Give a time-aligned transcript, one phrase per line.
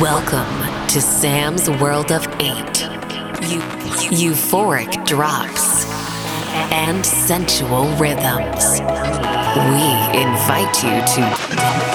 [0.00, 2.82] Welcome to Sam's World of Eight.
[4.10, 5.86] Euphoric drops
[6.72, 8.80] and sensual rhythms.
[8.80, 9.86] We
[10.18, 11.22] invite you to,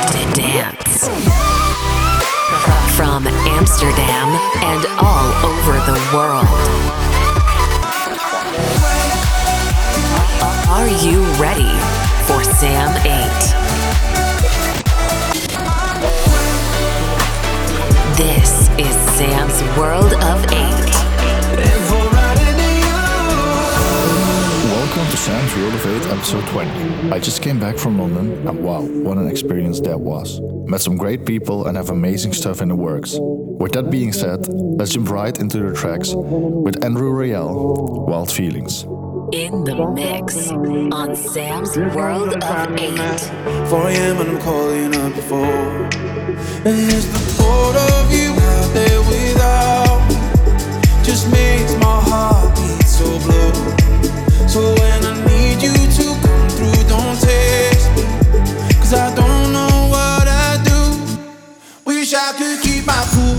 [0.07, 1.09] to dance.
[2.95, 4.29] From Amsterdam
[4.63, 6.47] and all over the world.
[10.69, 11.73] Are you ready
[12.25, 13.60] for Sam 8?
[19.21, 20.89] Sam's World of Eight.
[24.65, 27.11] Welcome to Sam's World of Eight, episode 20.
[27.11, 30.41] I just came back from London, and wow, what an experience that was.
[30.65, 33.19] Met some great people and have amazing stuff in the works.
[33.19, 38.85] With that being said, let's jump right into the tracks with Andrew Rayel, Wild Feelings.
[39.33, 43.19] In the mix on Sam's World of Eight.
[43.69, 44.17] 4 a.m.
[44.17, 45.85] and I'm calling up before.
[46.65, 48.20] And here's the thought of you
[48.73, 50.01] without
[51.03, 53.53] just makes my heart beat so blue.
[54.47, 57.17] So when I need you to come through, don't
[58.93, 60.81] I don't know what I do.
[61.85, 63.30] Wish I could keep my cool.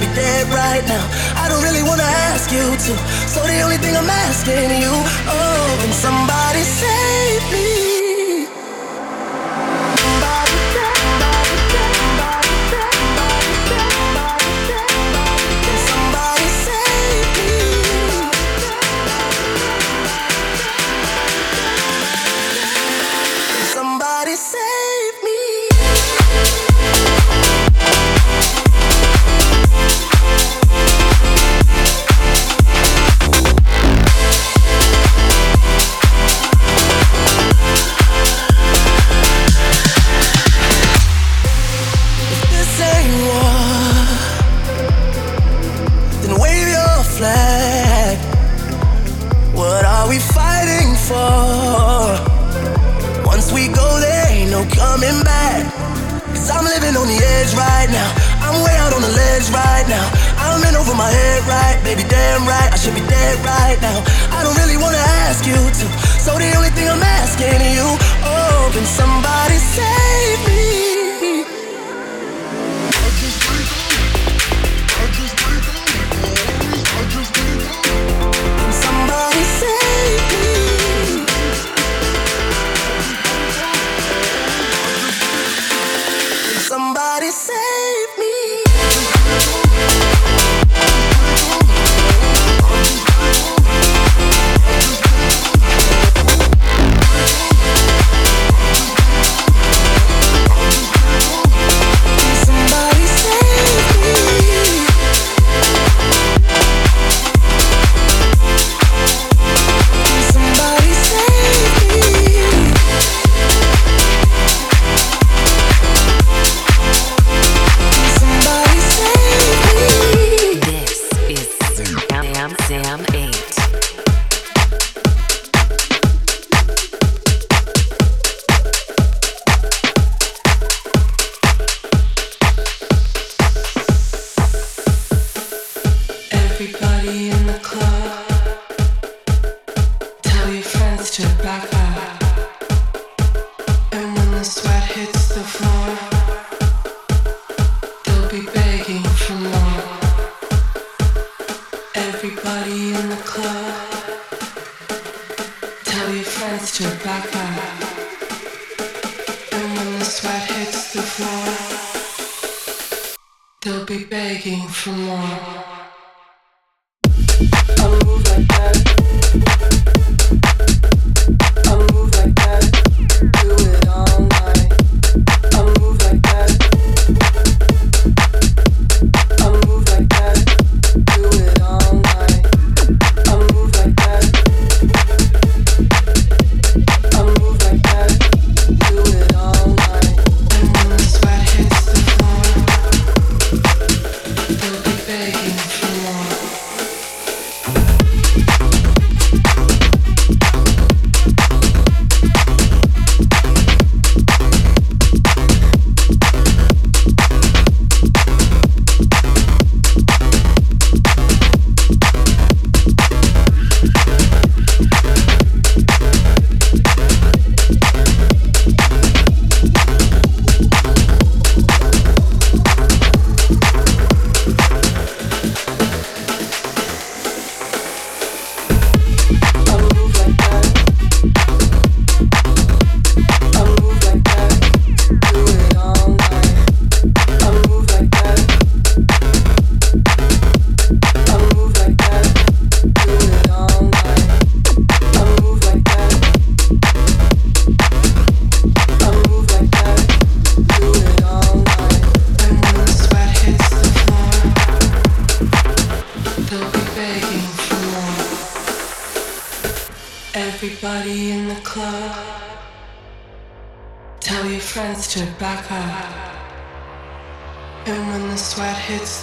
[0.00, 1.04] be dead right now.
[1.36, 2.92] I don't really wanna ask you to,
[3.28, 4.92] so the only thing I'm asking you,
[5.28, 7.95] oh, can somebody save me?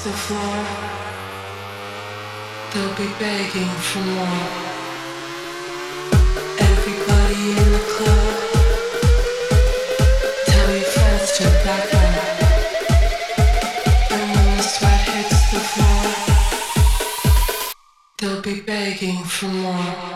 [0.03, 0.65] the floor,
[2.73, 4.50] they'll be begging for more.
[6.59, 8.35] Everybody in the club,
[10.45, 12.15] tell your friends to back up.
[14.11, 16.05] And when the sweat hits the floor,
[18.17, 20.12] they'll be begging for more.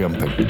[0.00, 0.49] jumping.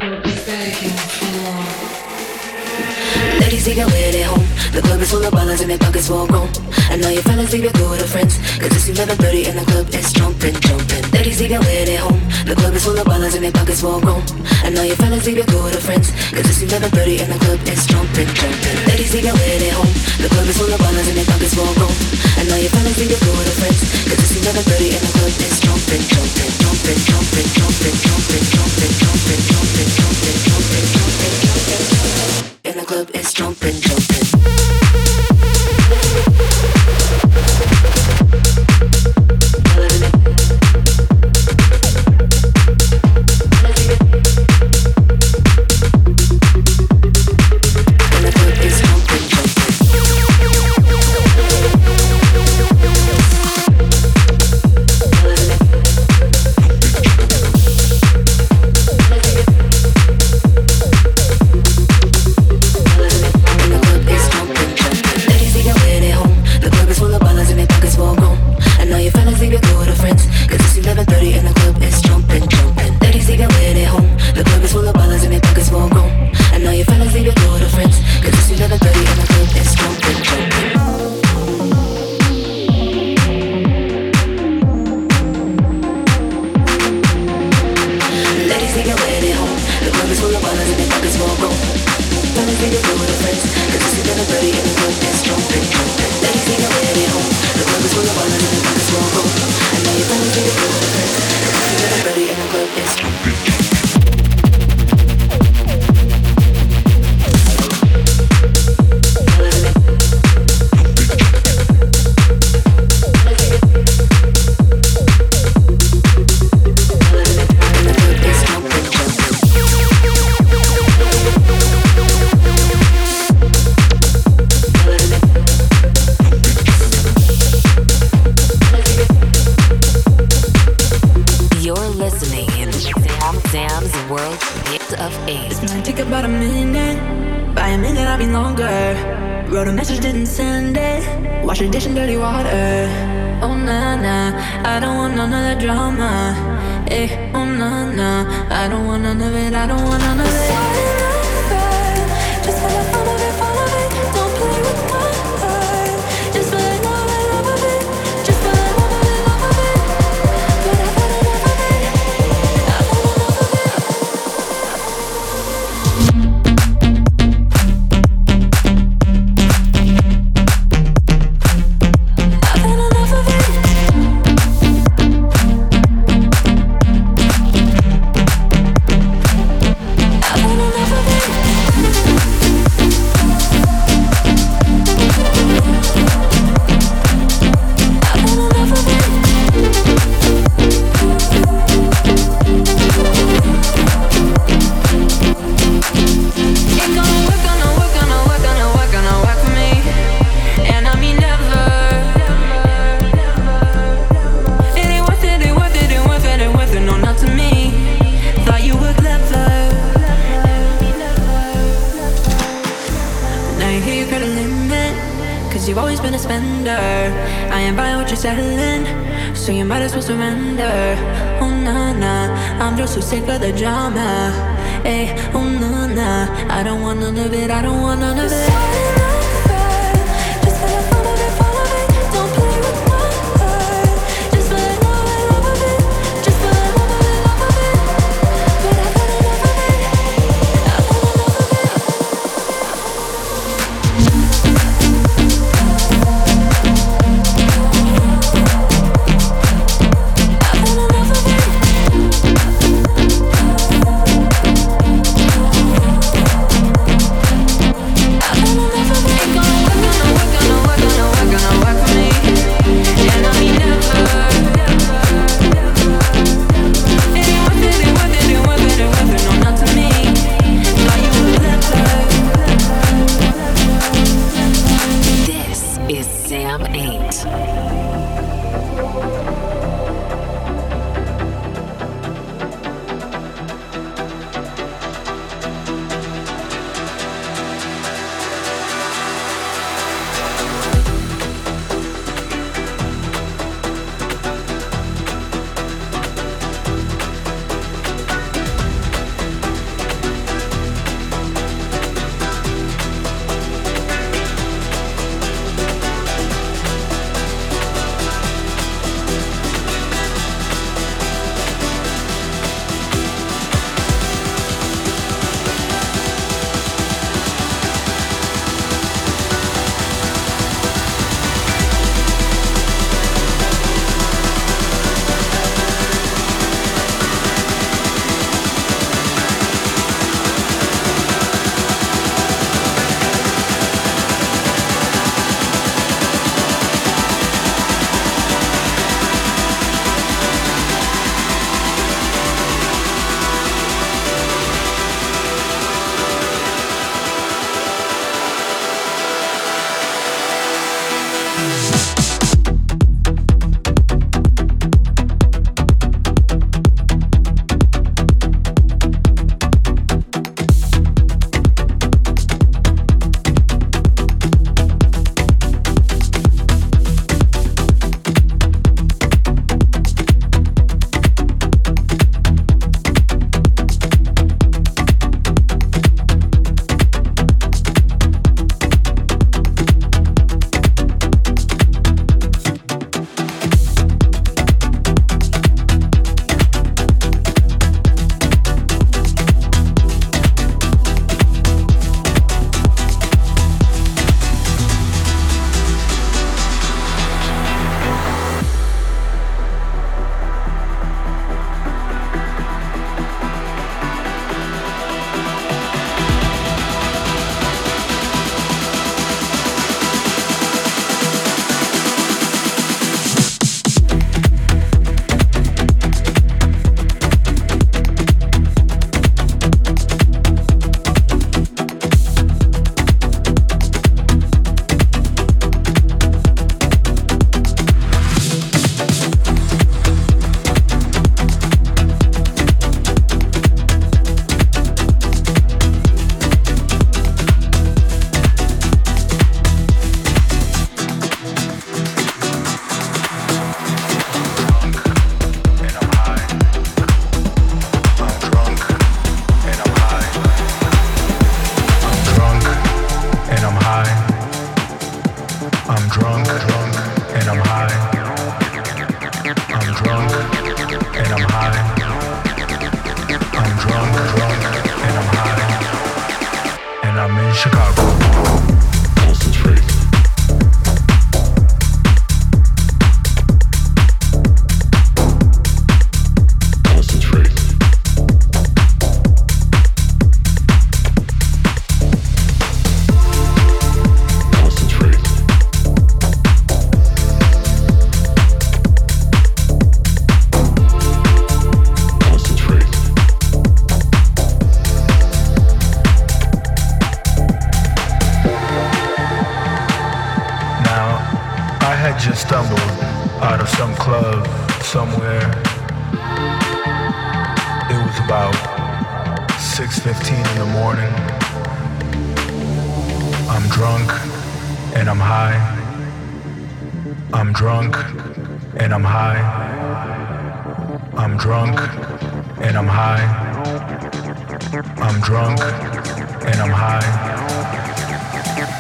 [524.53, 526.83] I'm drunk and I'm high.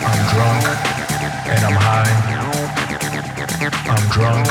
[0.07, 0.65] I'm drunk
[1.51, 2.15] and I'm high.
[3.91, 4.47] I'm drunk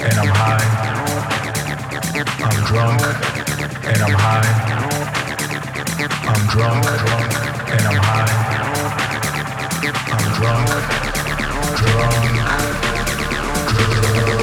[0.00, 0.68] and I'm high.
[2.44, 3.00] I'm drunk
[3.86, 4.44] and I'm high.
[6.28, 7.32] I'm drunk, drunk
[7.70, 8.28] and I'm high.
[10.12, 10.66] I'm drunk,
[11.80, 12.20] drunk,
[14.20, 14.39] drunk.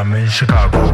[0.00, 0.89] I'm in Chicago.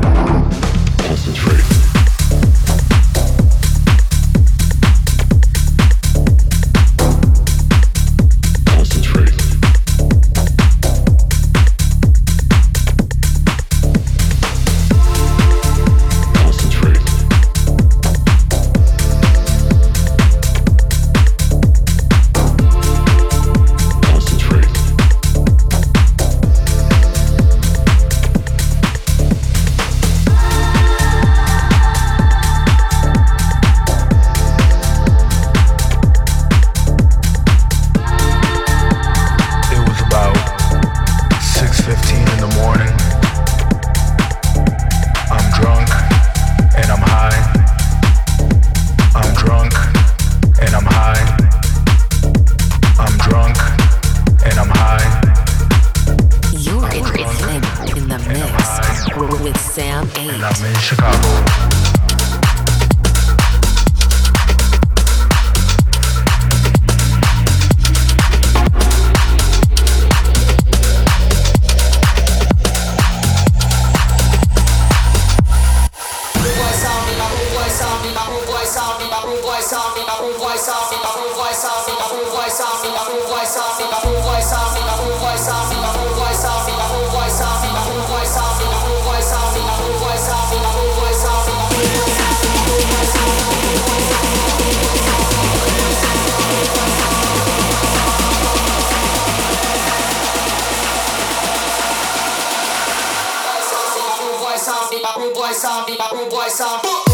[105.46, 107.05] voice on, be my boom voice on.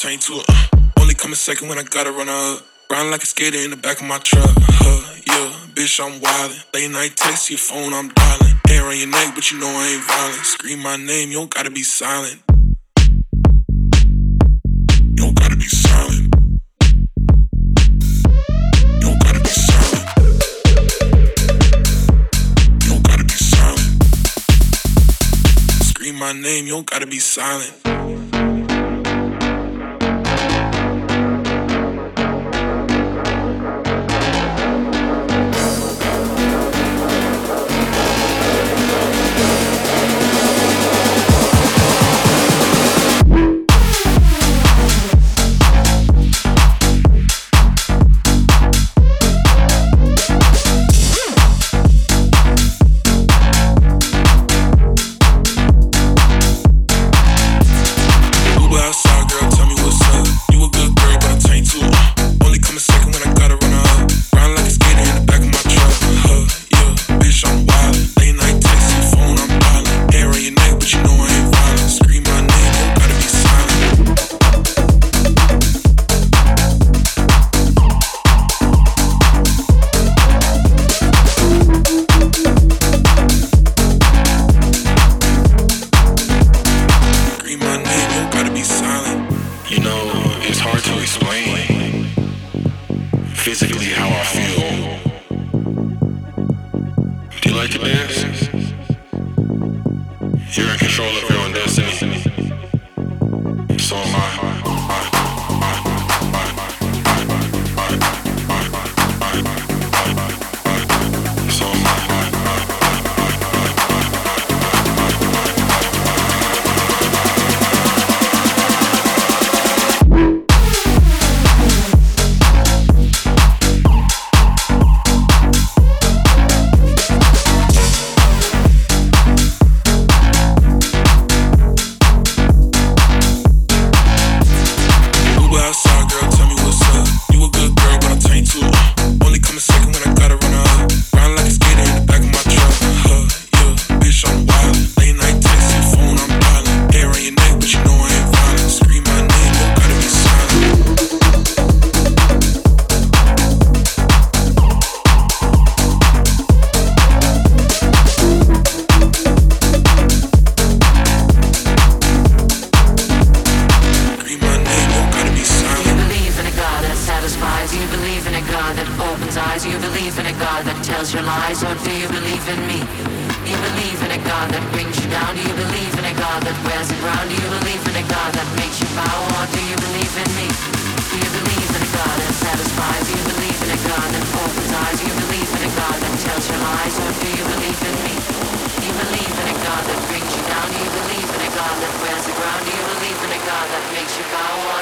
[0.00, 0.46] Chain to it.
[0.48, 0.80] Uh.
[1.00, 2.62] Only come a second when I gotta run up.
[2.90, 4.48] Riding like a skater in the back of my truck.
[4.48, 6.74] Huh, yeah, bitch, I'm wildin'.
[6.74, 8.56] Late night text your phone, I'm dialing.
[8.66, 10.46] Hair on your neck, but you know I ain't violent.
[10.46, 12.42] Scream my name, you don't gotta be silent.
[15.04, 16.34] You don't gotta be silent.
[19.02, 19.10] You.
[26.02, 27.89] You my name, you don't gotta be silent.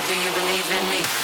[0.09, 1.18] do you believe in me?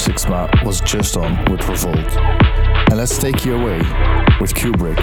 [0.00, 2.16] Sixma was just on with Revolt.
[2.88, 3.78] And let's take you away
[4.40, 4.96] with Cuebrick.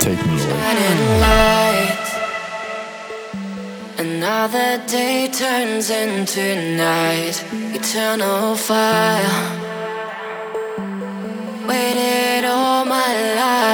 [0.00, 1.88] Take me away.
[3.98, 9.58] Another day turns into night, eternal fire.
[11.66, 13.67] Waited all my life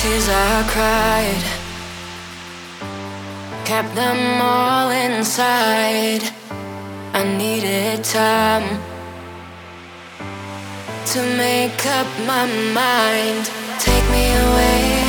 [0.00, 1.44] tears I cried,
[3.66, 4.39] kept them
[5.20, 6.22] inside.
[7.12, 8.68] I needed time
[11.12, 13.44] to make up my mind.
[13.78, 14.99] Take me away.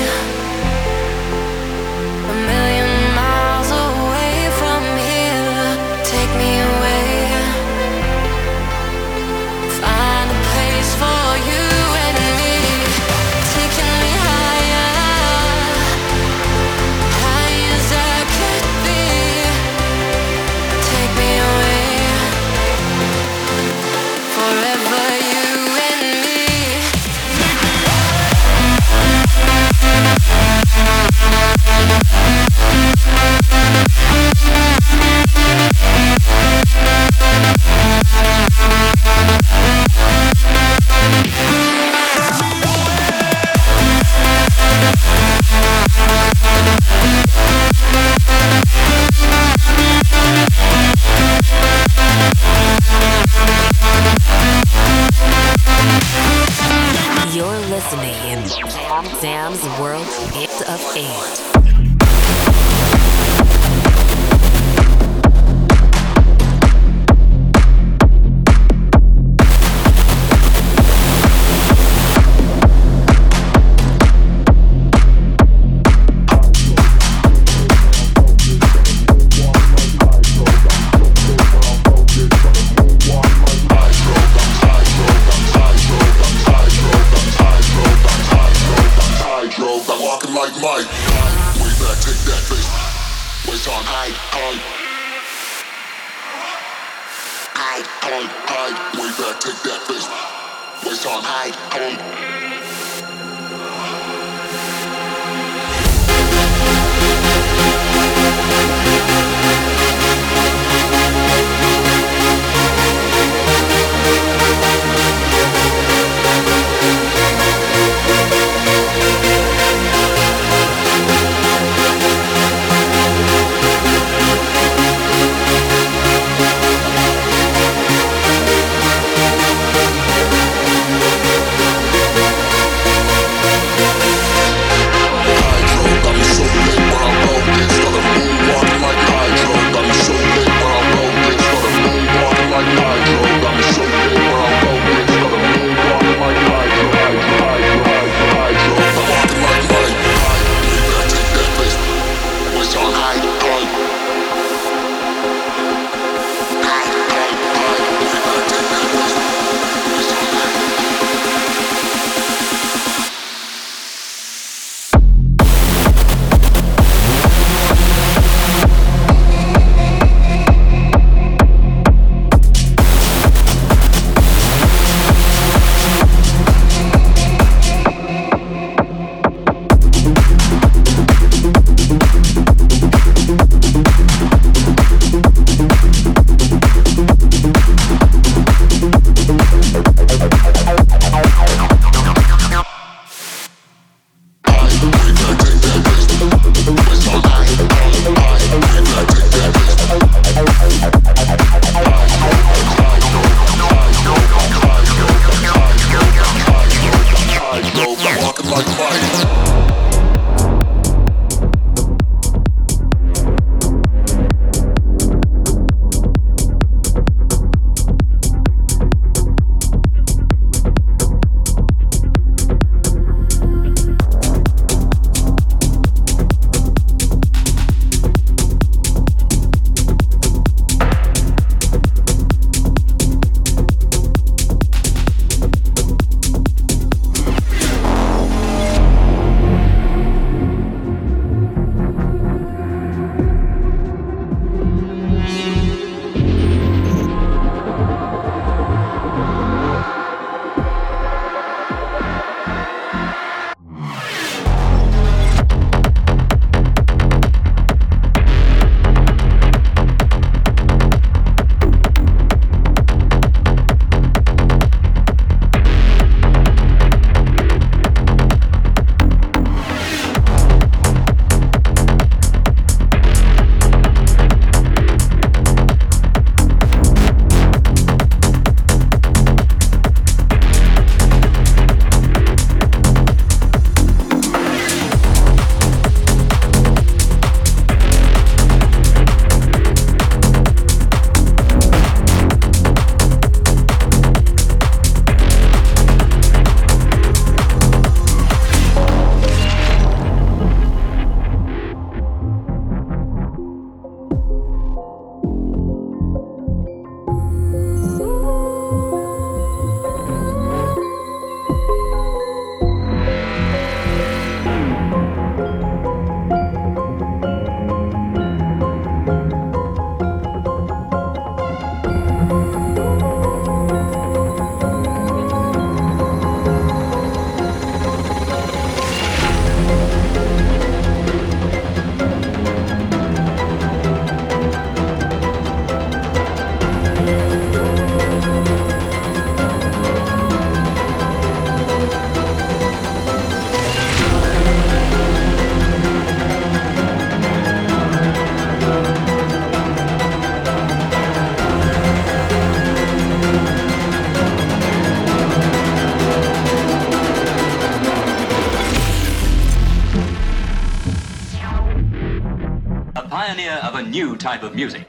[363.82, 364.86] A new type of music.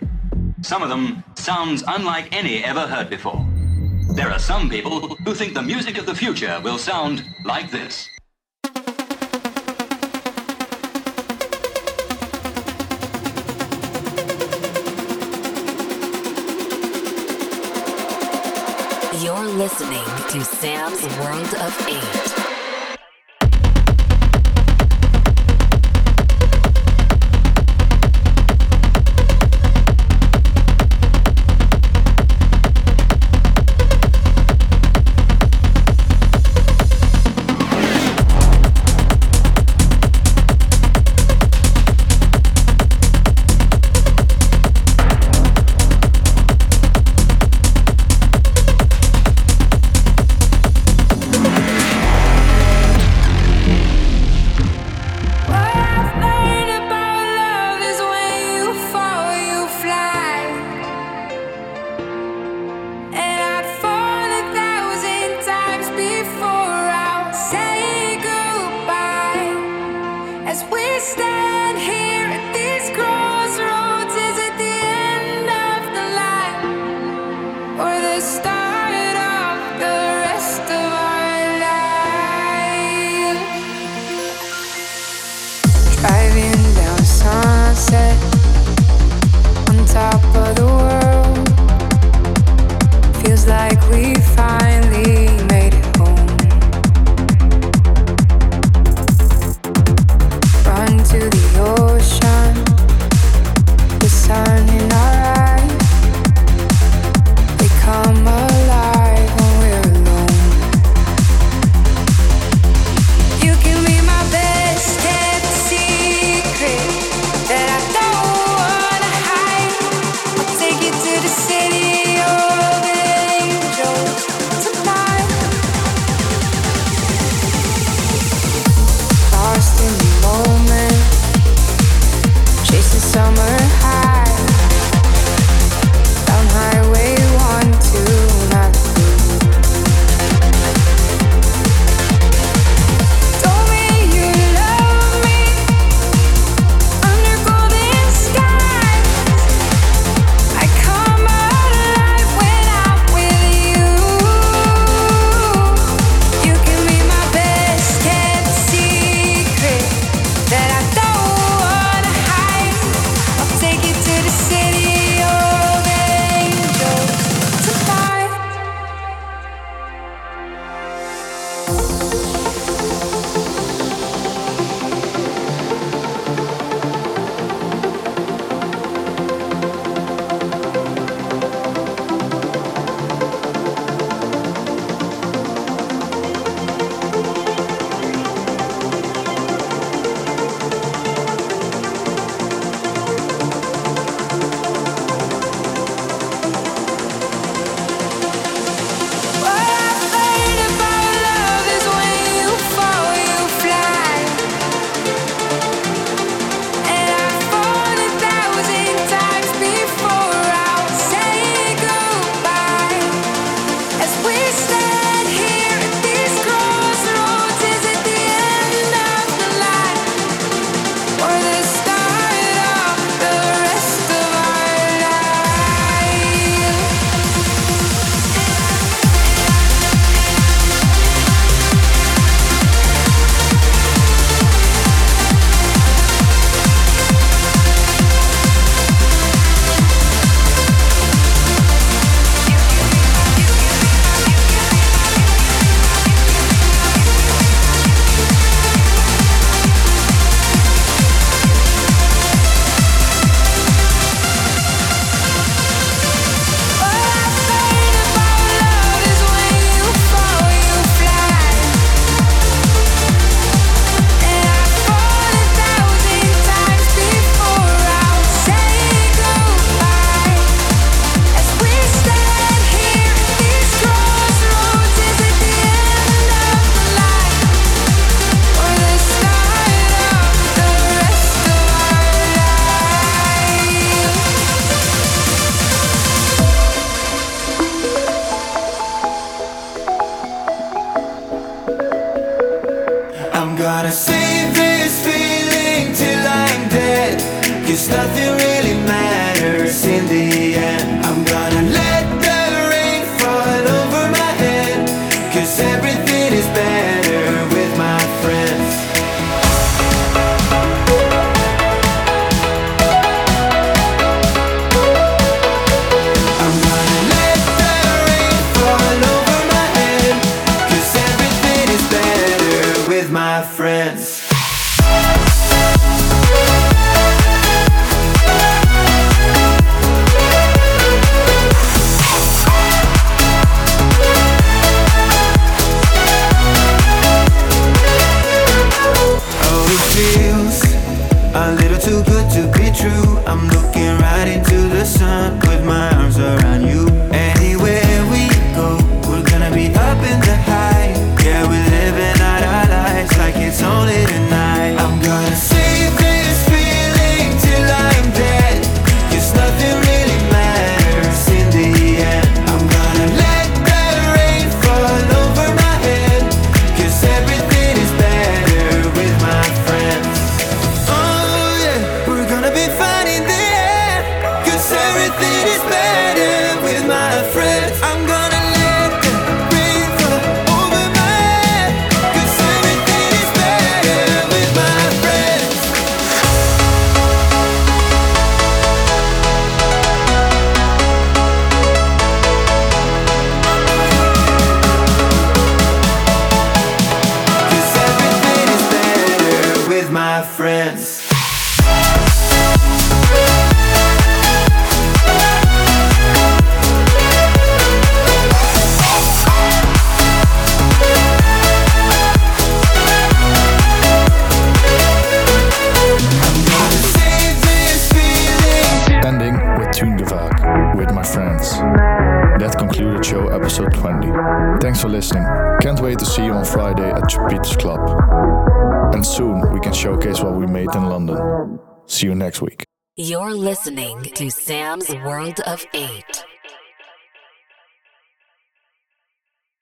[0.60, 3.46] Some of them sounds unlike any ever heard before.
[4.14, 8.06] There are some people who think the music of the future will sound like this.
[19.24, 22.41] You're listening to Sam's World of Eight.